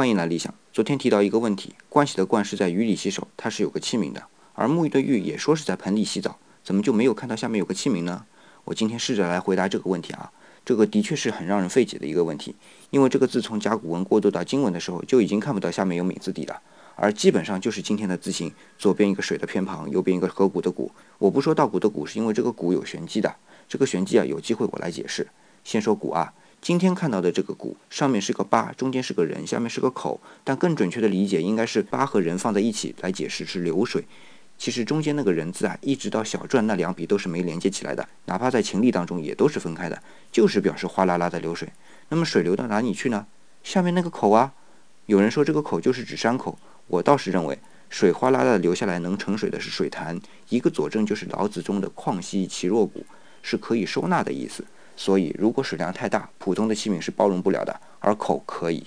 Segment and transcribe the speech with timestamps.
[0.00, 0.54] 欢迎来理想。
[0.72, 4.22] 昨天提到一个问题，关系的关是在鱼里洗手，它是有个器皿的，
[4.54, 8.24] 而沐浴的浴也说是在盆里洗澡，怎么就没有看到下面有个器皿呢？
[8.64, 10.32] 我今天试着来回答这个问题啊，
[10.64, 12.56] 这个的确是很让人费解的一个问题，
[12.88, 16.58] 因为这个字从甲骨文过渡到金文的时候就已经看不到下面有皿字底了，
[16.96, 20.90] 而基本上就是今天的字形，左边一个水的偏旁，右边一个河谷的谷。
[21.18, 23.36] 我不说稻谷的谷，是因为这个谷有玄机的，
[23.68, 25.28] 这个玄机啊，有机会我来解释。
[25.62, 26.32] 先说谷啊。
[26.62, 30.20] 今天看到的这个“谷”，上面是个“八”，中间是个人，下面是个口。
[30.44, 34.04] 但更准确的理解应该是“八”和“人”放在一起来解释是流水。
[34.58, 41.66] 其实中间那个人字啊，一直到小篆那两笔都是没连接起来的，哪怕在秦隶当中也都是分开的，就是表示哗啦啦的流水。
[42.10, 43.26] 那么水流到哪里去呢？
[43.64, 44.52] 下面那个口啊，
[45.06, 46.58] 有人说这个口就是指山口，
[46.88, 47.58] 我倒是认为
[47.88, 50.20] 水哗啦啦的流下来能盛水的是水潭。
[50.50, 53.06] 一个佐证就是老子中的“况兮其若谷”，
[53.40, 54.62] 是可以收纳的意思。
[55.00, 58.86] 所以，如果水量太大，普通的器皿是包容不了的，而口可以。